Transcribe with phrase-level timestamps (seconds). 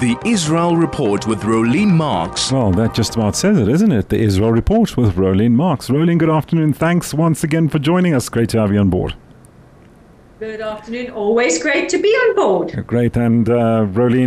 [0.00, 2.52] The Israel Report with Rolene Marks.
[2.52, 4.10] Well, that just about says it, isn't it?
[4.10, 5.88] The Israel Report with Rolene Marks.
[5.88, 6.74] Rolene, good afternoon.
[6.74, 8.28] Thanks once again for joining us.
[8.28, 9.14] Great to have you on board.
[10.38, 11.12] Good afternoon.
[11.12, 12.86] Always great to be on board.
[12.86, 13.16] Great.
[13.16, 13.86] And uh,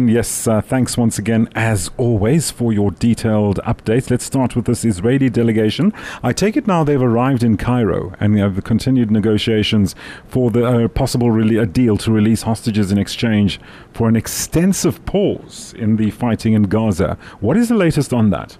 [0.10, 4.10] yes, uh, thanks once again, as always, for your detailed updates.
[4.10, 5.94] Let's start with this Israeli delegation.
[6.24, 9.94] I take it now they've arrived in Cairo and have continued negotiations
[10.28, 11.30] for the uh, possible
[11.60, 13.60] a deal to release hostages in exchange
[13.94, 17.20] for an extensive pause in the fighting in Gaza.
[17.40, 18.58] What is the latest on that?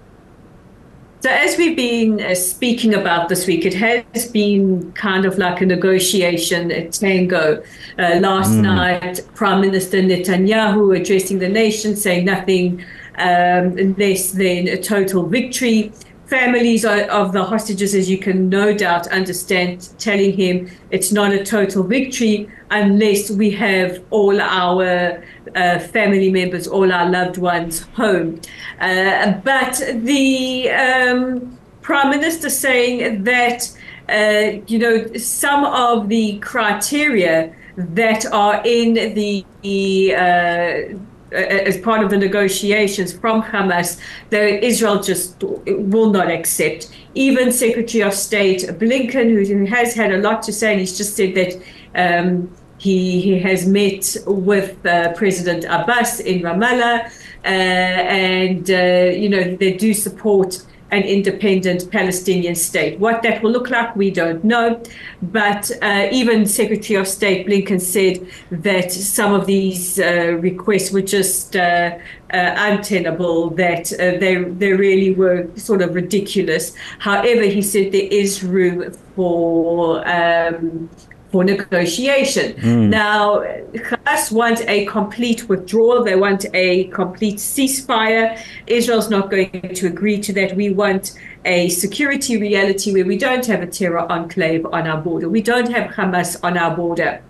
[1.22, 5.60] So, as we've been uh, speaking about this week, it has been kind of like
[5.60, 7.62] a negotiation, a tango.
[7.98, 8.62] Uh, last mm.
[8.62, 12.82] night, Prime Minister Netanyahu addressing the nation, saying nothing
[13.18, 15.92] um, less than a total victory
[16.30, 21.44] families of the hostages, as you can no doubt understand, telling him it's not a
[21.44, 25.22] total victory unless we have all our
[25.56, 28.40] uh, family members, all our loved ones home.
[28.80, 33.68] Uh, but the um, prime minister saying that,
[34.08, 40.96] uh, you know, some of the criteria that are in the uh,
[41.32, 44.00] as part of the negotiations from Hamas
[44.30, 46.90] that Israel just will not accept.
[47.14, 51.16] Even Secretary of State Blinken, who has had a lot to say, and he's just
[51.16, 51.60] said that
[51.94, 57.06] um, he, he has met with uh, President Abbas in Ramallah,
[57.44, 62.98] uh, and uh, you know they do support an independent Palestinian state.
[62.98, 64.82] What that will look like, we don't know.
[65.22, 71.02] But uh, even Secretary of State Blinken said that some of these uh, requests were
[71.02, 71.98] just uh,
[72.32, 76.74] uh untenable, that uh, they, they really were sort of ridiculous.
[76.98, 80.06] However, he said there is room for.
[80.08, 80.90] Um,
[81.30, 82.54] for negotiation.
[82.54, 82.88] Mm.
[82.88, 83.40] Now,
[83.74, 86.02] Hamas want a complete withdrawal.
[86.04, 88.40] They want a complete ceasefire.
[88.66, 90.56] Israel's not going to agree to that.
[90.56, 95.28] We want a security reality where we don't have a terror enclave on our border.
[95.28, 97.22] We don't have Hamas on our border.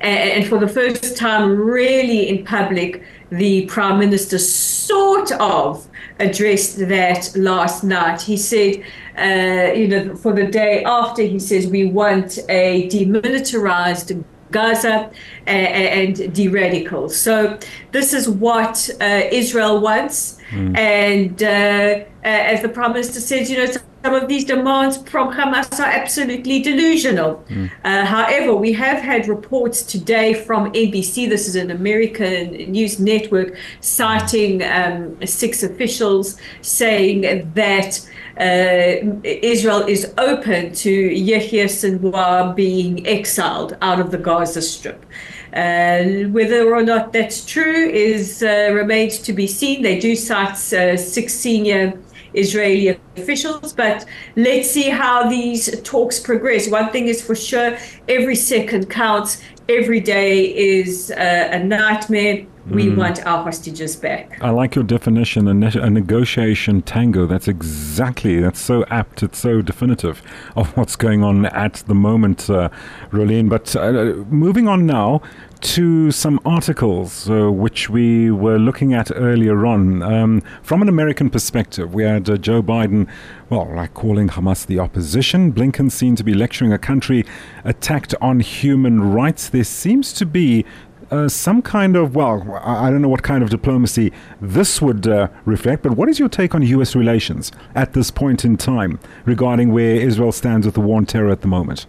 [0.00, 5.88] And for the first time, really in public, the prime minister sort of
[6.20, 8.22] addressed that last night.
[8.22, 8.82] He said,
[9.18, 14.22] uh, you know, for the day after, he says, we want a demilitarized
[14.54, 15.10] Gaza
[15.46, 17.08] and, de-radical.
[17.08, 17.58] So
[17.92, 20.38] this is what uh, Israel wants.
[20.50, 20.78] Mm.
[20.78, 23.66] And uh, as the prime minister says, you know,
[24.04, 27.42] some of these demands from Hamas are absolutely delusional.
[27.48, 27.70] Mm.
[27.84, 33.56] Uh, however, we have had reports today from NBC, this is an American news network,
[33.80, 37.22] citing um, six officials saying
[37.54, 38.10] that uh,
[38.40, 45.04] Israel is open to Yahya Sinwar being exiled out of the Gaza Strip.
[45.52, 49.82] Uh, whether or not that's true is uh, remains to be seen.
[49.82, 51.96] They do cite uh, six senior
[52.34, 53.72] Israeli officials.
[53.72, 54.04] But
[54.36, 56.68] let's see how these talks progress.
[56.68, 57.76] One thing is for sure
[58.08, 62.46] every second counts, every day is uh, a nightmare.
[62.68, 62.96] We mm.
[62.96, 64.38] want our hostages back.
[64.42, 67.26] I like your definition, a, ne- a, negotiation tango.
[67.26, 70.22] That's exactly, that's so apt, it's so definitive
[70.56, 72.70] of what's going on at the moment, uh,
[73.10, 73.50] Rolene.
[73.50, 75.20] But uh, moving on now
[75.60, 80.02] to some articles uh, which we were looking at earlier on.
[80.02, 83.08] Um, from an American perspective, we had uh, Joe Biden,
[83.48, 85.52] well, like calling Hamas the opposition.
[85.52, 87.24] Blinken seemed to be lecturing a country
[87.64, 89.48] attacked on human rights.
[89.48, 90.66] There seems to be
[91.14, 95.28] uh, some kind of, well, I don't know what kind of diplomacy this would uh,
[95.44, 96.96] reflect, but what is your take on U.S.
[96.96, 101.30] relations at this point in time regarding where Israel stands with the war on terror
[101.30, 101.86] at the moment?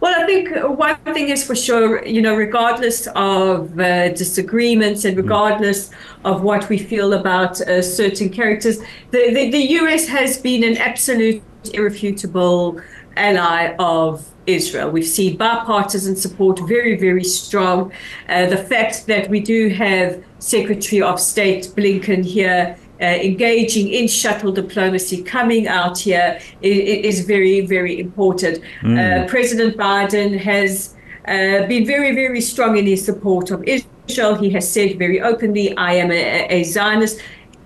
[0.00, 5.16] Well, I think one thing is for sure, you know, regardless of uh, disagreements and
[5.16, 5.22] mm.
[5.22, 5.90] regardless
[6.24, 8.78] of what we feel about uh, certain characters,
[9.10, 11.42] the, the, the, US has been an absolute
[11.74, 12.80] irrefutable
[13.18, 14.90] ally of Israel.
[14.90, 17.92] We've seen bipartisan support very, very strong.
[18.28, 24.08] Uh, the fact that we do have Secretary of State Blinken here uh, engaging in
[24.08, 28.60] shuttle diplomacy, coming out here is, is very, very important.
[28.82, 28.98] Mm.
[28.98, 34.34] Uh, President Biden has uh, been very, very strong in his support of Israel.
[34.34, 37.20] He has said very openly, I am a, a Zionist.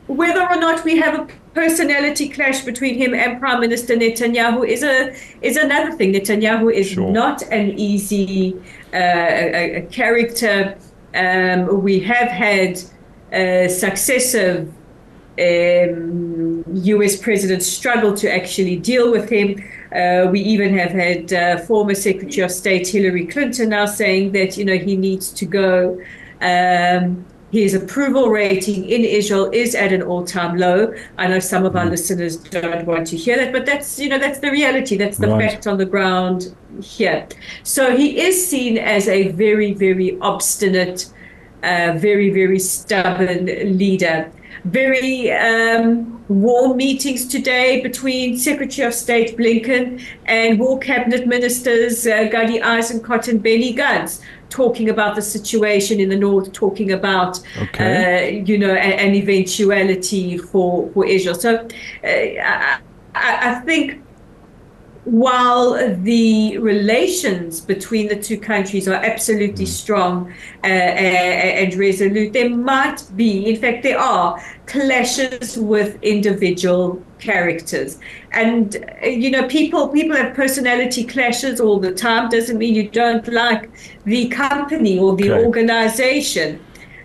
[0.06, 4.82] Whether or not we have a personality clash between him and Prime Minister Netanyahu is
[4.82, 6.12] a is another thing.
[6.12, 7.10] Netanyahu is sure.
[7.10, 8.54] not an easy
[8.92, 10.76] uh, a, a character.
[11.14, 12.80] Um, we have had
[13.32, 14.72] uh, successive
[15.38, 19.62] um, US presidents struggle to actually deal with him.
[19.94, 24.56] Uh, we even have had uh, former Secretary of State Hillary Clinton now saying that
[24.56, 26.00] you know he needs to go.
[26.40, 30.92] Um, his approval rating in Israel is at an all-time low.
[31.18, 31.90] I know some of our mm.
[31.90, 34.96] listeners don't want to hear that, but that's you know that's the reality.
[34.96, 35.50] That's the right.
[35.50, 37.28] fact on the ground here.
[37.62, 41.12] So he is seen as a very very obstinate,
[41.62, 43.44] uh, very very stubborn
[43.76, 44.32] leader.
[44.64, 52.24] Very um, warm meetings today between Secretary of State Blinken and War Cabinet Ministers uh,
[52.24, 58.36] Gadi Eisenkot and Benny Gantz talking about the situation in the north, talking about okay.
[58.38, 61.34] uh, you know an eventuality for for Israel.
[61.34, 61.68] So uh,
[62.04, 62.78] I,
[63.14, 64.02] I, think
[65.04, 65.72] while
[66.02, 69.68] the relations between the two countries are absolutely mm.
[69.68, 70.32] strong
[70.62, 77.98] uh, and resolute, there might be, in fact, there are clashes with individual characters.
[78.30, 82.28] And uh, you know, people people have personality clashes all the time.
[82.28, 83.70] Doesn't mean you don't like
[84.04, 85.44] the company or the okay.
[85.44, 86.60] organization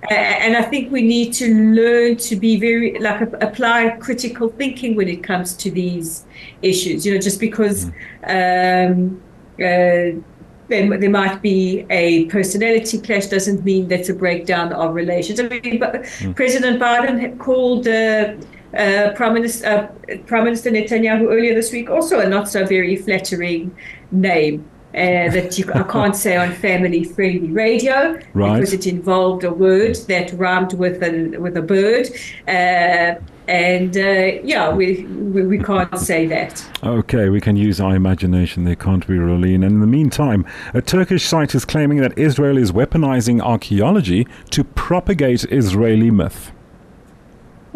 [0.10, 5.08] and I think we need to learn to be very like apply critical thinking when
[5.08, 6.26] it comes to these
[6.62, 7.06] issues.
[7.06, 7.86] You know, just because
[8.24, 8.92] mm.
[8.92, 9.22] um,
[9.56, 10.22] uh,
[10.70, 15.40] there, there might be a personality clash doesn't mean that's a breakdown of relations.
[15.40, 16.36] I mean, but mm.
[16.36, 17.88] President Biden called.
[17.88, 18.36] Uh,
[18.78, 22.98] uh, Prime, Minister, uh, Prime Minister Netanyahu earlier this week also a not so very
[22.98, 23.76] flattering
[24.12, 28.56] name uh, that you, I can't say on family friendly radio right.
[28.56, 32.08] because it involved a word that rhymed with a, with a bird.
[32.48, 36.66] Uh, and uh, yeah, we, we, we can't say that.
[36.84, 39.56] Okay, we can use our imagination They can't be Rolene?
[39.56, 44.64] And in the meantime, a Turkish site is claiming that Israel is weaponizing archaeology to
[44.64, 46.52] propagate Israeli myth.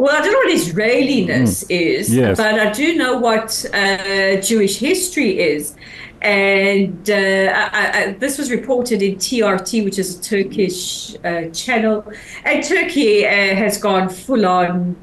[0.02, 1.80] Well, I don't know what Israeliness mm.
[1.80, 2.36] is, yes.
[2.36, 5.76] but I do know what uh, Jewish history is.
[6.24, 12.04] And uh, I, I, this was reported in TRT, which is a Turkish uh, channel.
[12.44, 14.96] And Turkey uh, has gone full on.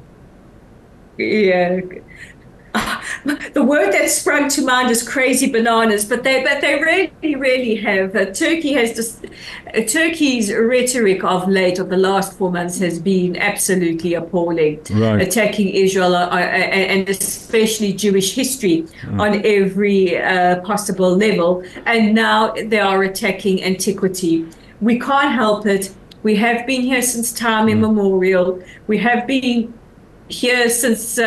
[1.17, 1.79] Yeah,
[3.53, 7.75] the word that sprung to mind is crazy bananas, but they but they really really
[7.75, 8.15] have.
[8.15, 12.99] Uh, Turkey has just uh, Turkey's rhetoric of late of the last four months has
[12.99, 15.21] been absolutely appalling, right.
[15.21, 19.19] attacking Israel uh, uh and especially Jewish history mm.
[19.19, 24.45] on every uh, possible level, and now they are attacking antiquity.
[24.79, 25.93] We can't help it.
[26.21, 27.71] We have been here since time mm.
[27.71, 28.61] immemorial.
[28.85, 29.73] We have been
[30.27, 31.17] here since.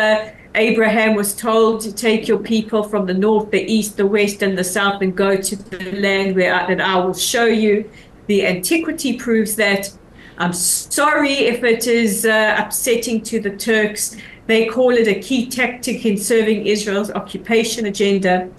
[0.55, 4.57] Abraham was told to take your people from the north, the east, the west, and
[4.57, 7.89] the south and go to the land where I, that I will show you.
[8.27, 9.91] The antiquity proves that.
[10.37, 14.15] I'm sorry if it is uh, upsetting to the Turks.
[14.47, 18.49] They call it a key tactic in serving Israel's occupation agenda.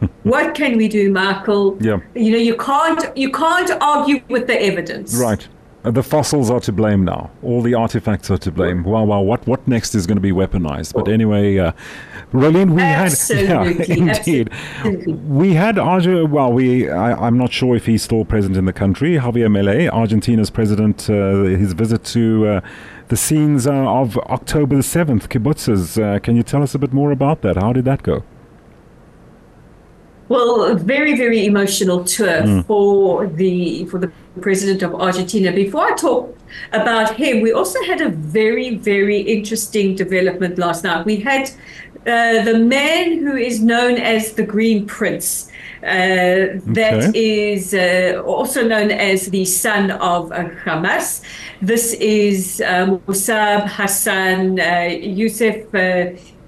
[0.22, 1.76] what can we do, Michael?
[1.80, 1.98] Yeah.
[2.14, 5.16] You know, you can't you can't argue with the evidence.
[5.16, 5.46] Right.
[5.86, 7.30] Uh, the fossils are to blame now.
[7.44, 8.82] All the artifacts are to blame.
[8.82, 9.20] Wow, wow.
[9.20, 10.94] What what next is going to be weaponized?
[10.94, 11.72] But anyway, uh,
[12.32, 12.42] we
[12.80, 14.50] absolutely, had yeah, indeed.
[14.50, 15.14] Absolutely.
[15.14, 15.76] We had.
[15.76, 19.14] Well, we I, am not sure if he's still present in the country.
[19.14, 22.46] Javier Milei, Argentina's president, uh, his visit to.
[22.46, 22.60] Uh,
[23.08, 25.96] the scenes uh, of October the 7th, kibbutzes.
[25.96, 27.54] Uh, can you tell us a bit more about that?
[27.54, 28.24] How did that go?
[30.28, 32.66] Well, a very, very emotional tour mm.
[32.66, 35.52] for the for the president of Argentina.
[35.52, 36.36] Before I talk
[36.72, 41.06] about him, we also had a very, very interesting development last night.
[41.06, 41.50] We had
[42.06, 45.50] uh, the man who is known as the Green Prince.
[45.82, 47.12] Uh, okay.
[47.14, 51.22] is uh, also known as the son of uh, Hamas.
[51.60, 55.70] This is uh, Musab Hassan uh, Youssef.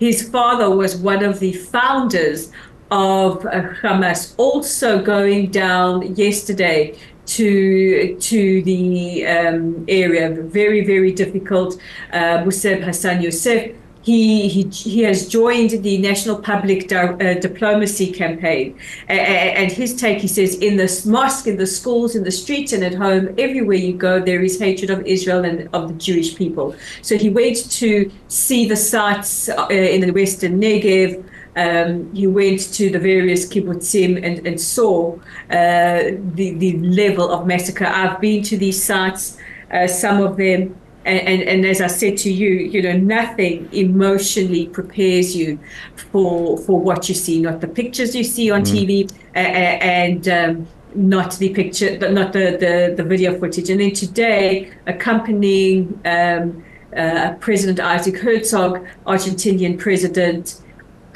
[0.00, 2.50] his father was one of the founders
[2.90, 3.42] of
[3.82, 10.30] Hamas also going down yesterday to to the um, area.
[10.30, 11.78] Very very difficult.
[12.12, 13.74] Uh, Musab Hassan Youssef.
[14.00, 18.78] He, he, he has joined the National Public Di- uh, Diplomacy Campaign.
[19.08, 22.82] and his take, he says, in the mosque, in the schools, in the streets, and
[22.82, 26.74] at home, everywhere you go, there is hatred of Israel and of the Jewish people.
[27.02, 31.22] So he went to see the sites uh, in the Western Negev,
[31.58, 35.16] um, he went to the various kibbutzim and, and saw
[35.50, 37.86] uh, the, the level of massacre.
[37.86, 39.38] I've been to these sites,
[39.72, 43.68] uh, some of them, and, and, and, as I said to you, you know, nothing
[43.72, 45.58] emotionally prepares you
[45.96, 48.72] for for what you see, not the pictures you see on mm.
[48.72, 53.70] TV, uh, and um, not the picture, not the, the, the video footage.
[53.70, 56.62] And then today, accompanying um,
[56.94, 60.60] uh, President Isaac Herzog, Argentinian president,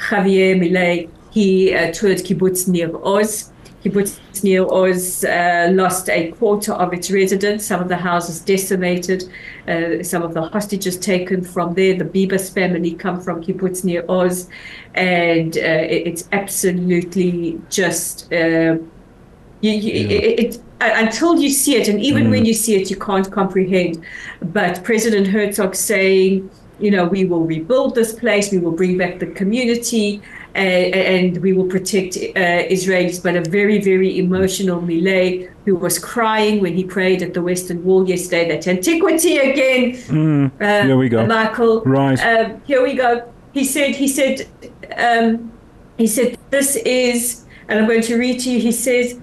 [0.09, 1.09] Javier Milei.
[1.33, 3.51] he uh, toured kibbutz Nir Oz.
[3.83, 9.23] Kibbutz Nir Oz uh, lost a quarter of its residents, some of the houses decimated,
[9.67, 11.97] uh, some of the hostages taken from there.
[11.97, 14.47] The Bibas family come from Kibbutz Nir Oz,
[14.93, 15.61] and uh,
[15.95, 18.31] it, it's absolutely just.
[18.31, 18.77] Uh,
[19.61, 20.17] you, you, yeah.
[20.17, 22.31] it, it, until you see it, and even mm.
[22.31, 24.03] when you see it, you can't comprehend.
[24.41, 26.49] But President Herzog saying,
[26.79, 30.21] you know, we will rebuild this place, we will bring back the community,
[30.55, 33.21] uh, and we will protect uh, Israelis.
[33.21, 37.83] But a very, very emotional Milei who was crying when he prayed at the Western
[37.83, 38.49] Wall yesterday.
[38.49, 39.93] That antiquity again.
[39.93, 40.51] Mm.
[40.61, 41.81] Uh, here we go, Michael.
[41.81, 42.19] Right.
[42.19, 43.31] Um, here we go.
[43.53, 43.95] He said.
[43.95, 44.47] He said.
[44.97, 45.51] Um,
[45.97, 46.37] he said.
[46.49, 48.59] This is, and I'm going to read to you.
[48.59, 49.19] He says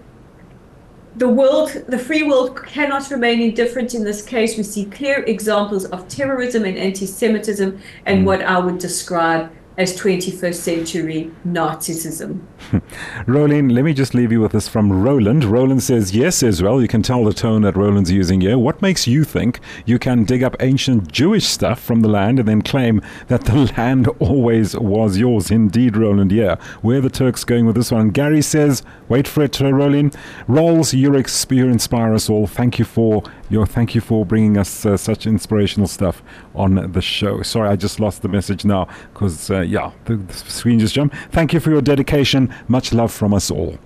[1.20, 4.56] the world, the free world cannot remain indifferent in this case.
[4.56, 8.24] We see clear examples of terrorism and anti Semitism and mm.
[8.24, 12.42] what I would describe as 21st century Nazism.
[13.26, 15.42] Roland, let me just leave you with this from Roland.
[15.42, 18.58] Roland says, Yes, Israel, you can tell the tone that Roland's using here.
[18.58, 22.46] What makes you think you can dig up ancient Jewish stuff from the land and
[22.46, 25.50] then claim that the land always was yours?
[25.50, 26.56] Indeed, Roland, yeah.
[26.82, 28.10] Where the Turks going with this one?
[28.10, 30.14] Gary says, Wait for it, uh, Roland.
[30.46, 32.46] Rolls, you inspire us all.
[32.46, 36.22] Thank you for your thank you for bringing us uh, such inspirational stuff
[36.54, 37.42] on the show.
[37.42, 41.16] Sorry, I just lost the message now because, uh, yeah, the, the screen just jumped.
[41.30, 42.52] Thank you for your dedication.
[42.68, 43.78] Much love from us all.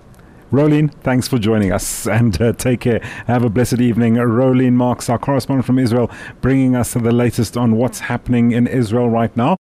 [0.51, 2.99] Rolene, thanks for joining us and uh, take care.
[3.27, 4.15] Have a blessed evening.
[4.15, 6.09] Rolene Marks, our correspondent from Israel,
[6.41, 9.57] bringing us the latest on what's happening in Israel right now.